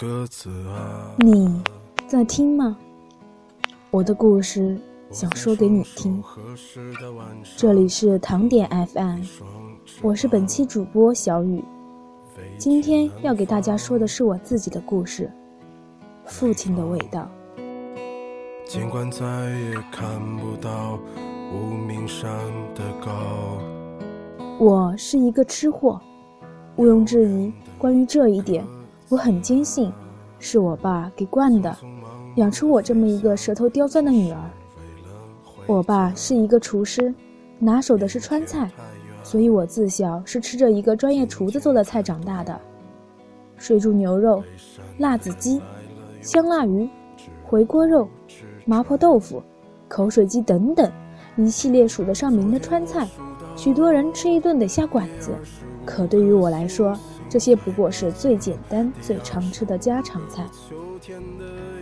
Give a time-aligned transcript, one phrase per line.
[0.00, 1.62] 鸽子啊，你
[2.08, 2.76] 在听吗？
[3.92, 4.76] 我的故事
[5.12, 6.20] 想说给你听。
[7.56, 9.20] 这里是糖点 FM，
[10.02, 11.64] 我是本期主播小雨。
[12.58, 15.30] 今天要给大家说的是我自己的故事，
[16.28, 17.30] 《父亲的味道》。
[18.66, 20.98] 尽管再也看不到
[21.52, 22.28] 无名山
[22.74, 23.60] 的高。
[24.58, 26.00] 我是一个吃货，
[26.74, 27.52] 毋庸置疑。
[27.78, 28.66] 关于这一点，
[29.14, 29.92] 我很坚信，
[30.40, 31.72] 是我爸给惯的，
[32.34, 34.50] 养出我这么一个舌头刁钻的女儿。
[35.68, 37.14] 我爸是一个厨师，
[37.60, 38.68] 拿手的是川菜，
[39.22, 42.60] 所以我自小是吃着一个专业厨子做的菜长大的：
[43.56, 44.42] 水煮牛肉、
[44.98, 45.62] 辣子鸡、
[46.20, 46.90] 香辣鱼、
[47.44, 48.08] 回锅肉。
[48.66, 49.40] 麻婆豆腐、
[49.86, 50.90] 口水鸡等等，
[51.36, 53.06] 一系列数得上名的川菜，
[53.54, 55.30] 许多人吃一顿得下馆子。
[55.84, 56.98] 可对于我来说，
[57.34, 60.46] 这些不过是最简单、最常吃的家常菜。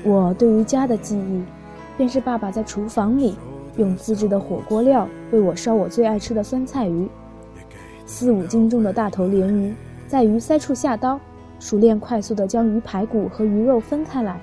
[0.03, 1.43] 我对于家的记忆，
[1.95, 3.37] 便是爸爸在厨房里
[3.77, 7.07] 用自制的火锅料为我烧我最爱吃的酸菜鱼，
[8.07, 9.75] 四五斤重的大头鲢鱼，
[10.09, 11.21] 在鱼鳃处下刀，
[11.61, 14.41] 熟练快速地将鱼排骨和鱼肉分开来。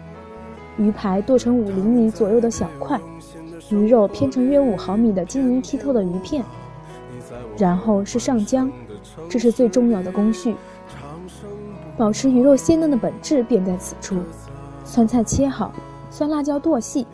[0.77, 3.01] 鱼排剁成五厘米左右的小块，
[3.71, 6.45] 鱼肉片成约五毫米的晶莹剔透的鱼片，
[7.57, 8.69] 然后是上浆，
[9.27, 10.53] 这是最重要的工序。
[11.99, 14.15] 保持鱼肉鲜嫩的本质便在此处。
[14.85, 15.73] 酸菜切好，
[16.09, 17.05] 酸辣椒剁细，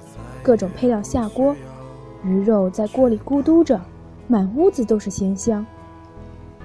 [0.44, 1.56] 各种配料下锅，
[2.24, 3.82] 鱼肉在锅里咕嘟着，
[4.28, 5.66] 满屋子都是鲜香。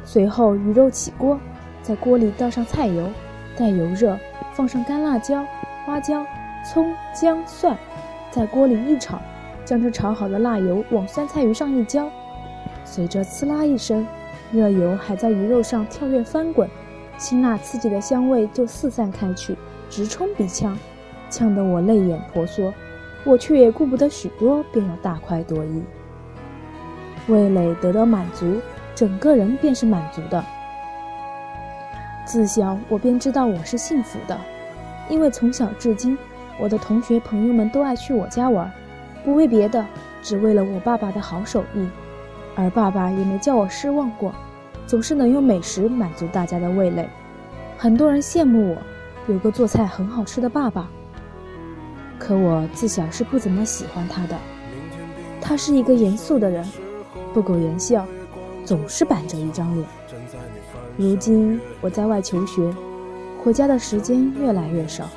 [0.05, 1.41] 随后鱼肉起锅，
[1.83, 3.09] 在锅里倒上菜油，
[3.57, 4.19] 待油热，
[4.53, 5.43] 放上干辣椒、
[5.87, 6.23] 花椒。
[6.71, 7.75] 葱姜蒜，
[8.31, 9.19] 在锅里一炒，
[9.65, 12.07] 将这炒好的辣油往酸菜鱼上一浇，
[12.85, 14.07] 随着呲啦一声，
[14.53, 16.69] 热油还在鱼肉上跳跃翻滚，
[17.21, 19.55] 辛辣刺激的香味就四散开去，
[19.91, 20.75] 直冲鼻腔，
[21.29, 22.73] 呛得我泪眼婆娑。
[23.25, 25.85] 我却也顾不得许多，便要大快朵颐。
[27.29, 28.57] 味蕾得到满足，
[28.95, 30.43] 整个人便是满足的。
[32.25, 34.41] 自小我便知道我是幸福的，
[35.11, 36.17] 因为从小至今。
[36.59, 38.71] 我的同学朋友们都爱去我家玩，
[39.25, 39.85] 不为别的，
[40.23, 41.87] 只为了我爸爸的好手艺。
[42.57, 44.33] 而爸爸也没叫我失望过，
[44.91, 47.09] 总是能用美食满足大家的味蕾。
[47.79, 50.91] 很多人羡慕我有个做菜很好吃的爸爸，
[52.19, 54.37] 可我自小是不怎么喜欢他的。
[55.41, 56.67] 他是一个严肃的人，
[57.33, 58.05] 不苟言笑，
[58.65, 59.87] 总是板着一张脸。
[60.97, 62.75] 如今我在外求学，
[63.45, 65.09] 回家的时间越来越少。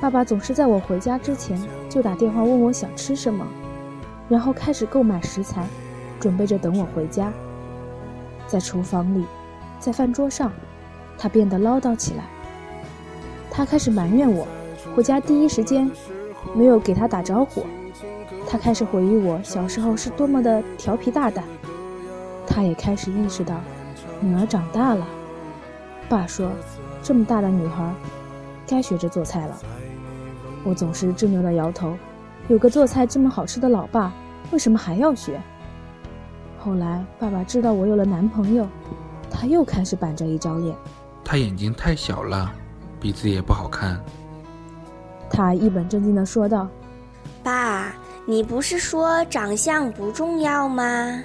[0.00, 1.56] 爸爸总是在我回家之前
[1.88, 3.46] 就打电话问我想吃什么，
[4.28, 5.64] 然后开始购买食材，
[6.18, 7.32] 准备着等我回家。
[8.48, 9.24] 在厨房里，
[9.78, 10.50] 在饭桌上，
[11.16, 12.24] 他变得唠叨起来。
[13.50, 14.48] 他开始埋怨我
[14.96, 15.90] 回家第一时间
[16.54, 17.64] 没有给他打招呼。
[18.48, 21.44] 他开始回忆我小时候是多么的调皮大胆。
[22.46, 23.60] 他也开始意识到
[24.20, 25.06] 女儿长大了。
[26.08, 26.50] 爸说，
[27.02, 27.92] 这么大的女孩，
[28.66, 29.58] 该学着做菜了。
[30.64, 31.94] 我总是执拗的摇头，
[32.48, 34.12] 有个做菜这么好吃的老爸，
[34.50, 35.38] 为什么还要学？
[36.58, 38.66] 后来爸爸知道我有了男朋友，
[39.30, 40.76] 他又开始板着一张脸。
[41.24, 42.52] 他眼睛太小了，
[43.00, 43.98] 鼻子也不好看。
[45.30, 46.66] 他一本正经的说道
[47.44, 47.94] ：“爸，
[48.26, 51.22] 你不是说长相不重要吗？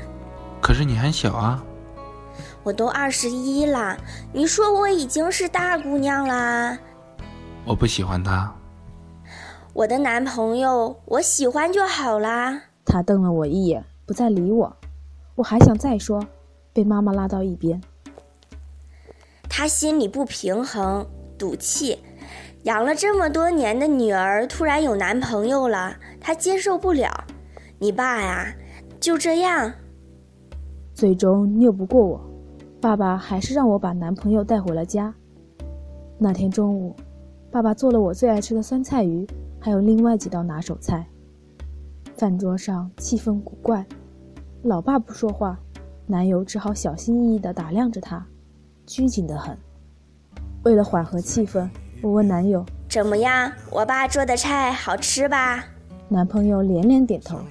[0.62, 1.64] 可是你还小啊。
[2.64, 3.98] 我都二十一了，
[4.32, 6.78] 你说我已经是大姑娘啦。
[7.66, 8.54] 我不喜欢他。”
[9.74, 12.62] 我的男朋友，我喜欢就好啦。
[12.86, 14.72] 他瞪了我一眼，不再理我。
[15.36, 16.26] 我还想再说，
[16.72, 17.82] 被妈妈拉到一边。
[19.50, 21.06] 他心里不平衡，
[21.38, 22.00] 赌气。
[22.64, 27.10] 养了这么多年的女儿突然有男朋友了，他接受不了。
[27.80, 28.56] 你爸呀，
[29.00, 29.74] 就这样。
[30.94, 32.22] 最终拗不过我，
[32.80, 35.14] 爸爸还是让我把男朋友带回了家。
[36.18, 36.96] 那天中午，
[37.52, 39.28] 爸爸做了我最爱吃的酸菜鱼。
[39.60, 41.08] 还有另外几道拿手菜。
[42.18, 43.86] 饭桌上气氛古怪，
[44.64, 45.60] 老爸不说话，
[46.08, 48.26] 男友只好小心翼翼地打量着他，
[48.86, 49.58] 拘谨得很。
[50.64, 51.68] 为了缓和气氛，
[52.02, 53.52] 我问男友：“怎么样？
[53.70, 55.66] 我爸做的菜好吃吧？”
[56.08, 57.42] 男朋友连连点头：“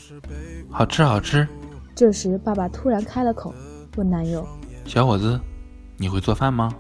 [0.73, 1.47] 好吃，好吃。”
[1.95, 3.53] 这时，爸爸突然开了口，
[3.99, 4.47] 问男友
[4.87, 5.39] ：“小伙子，
[5.99, 6.75] 你会做饭吗？”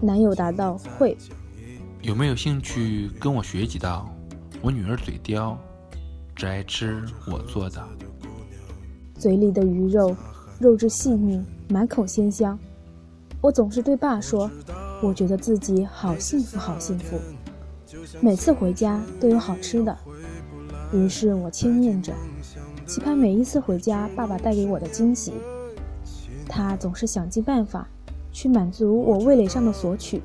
[0.00, 1.18] 男友答道：“会。”
[2.00, 4.08] 有没有兴趣跟我学几道？
[4.60, 5.58] 我女儿嘴刁，
[6.36, 7.82] 只爱吃我做的。
[9.22, 10.16] 嘴里的鱼肉，
[10.58, 12.58] 肉质细腻，满口鲜香。
[13.40, 14.50] 我总是对爸说
[15.00, 17.20] ：“我觉得自己好幸福，好幸福。
[18.20, 19.96] 每次回家都有好吃的，
[20.92, 22.12] 于是我牵念着，
[22.84, 25.34] 期盼每一次回家爸爸带给我的惊喜。
[26.48, 27.86] 他总是想尽办法
[28.32, 30.20] 去满足我味蕾上的索取，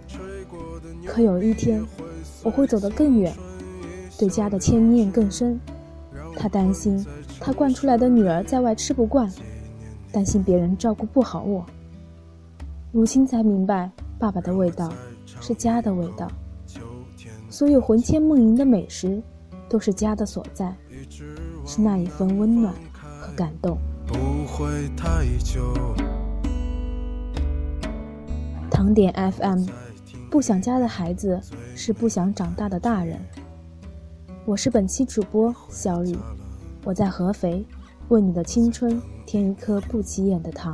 [1.06, 1.86] 可有一天
[2.42, 3.32] 我会走得更远，
[4.18, 5.60] 对家的牵念更深。
[6.36, 7.04] 他担心
[7.40, 9.32] 他惯出来的女儿在外吃不惯，
[10.12, 11.66] 担心别人照顾不好我。
[12.92, 13.90] 如今才明白，
[14.20, 14.92] 爸爸的味道
[15.40, 16.28] 是家的味道。
[17.50, 19.22] 所有魂牵梦萦的美食，
[19.70, 20.76] 都是家的所在，
[21.66, 22.74] 是那一份温暖
[23.22, 23.78] 和感动。
[24.06, 25.74] 不会太久。
[28.70, 29.66] 糖点 FM，
[30.30, 31.40] 不想家的孩子
[31.76, 33.20] 是不想长大的大人。
[34.46, 36.16] 我是本期主播小雨，
[36.88, 37.66] 我在合肥，
[38.08, 40.74] 为你的青春添一颗不起眼的糖。